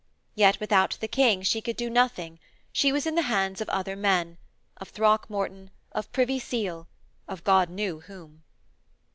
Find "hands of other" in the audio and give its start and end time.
3.21-3.95